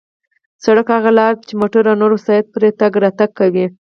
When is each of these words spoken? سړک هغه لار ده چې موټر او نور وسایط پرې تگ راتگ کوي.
سړک 0.63 0.87
هغه 0.95 1.11
لار 1.19 1.33
ده 1.37 1.43
چې 1.47 1.53
موټر 1.61 1.83
او 1.89 1.99
نور 2.01 2.11
وسایط 2.13 2.45
پرې 2.53 2.69
تگ 2.79 2.93
راتگ 3.03 3.31
کوي. 3.39 3.65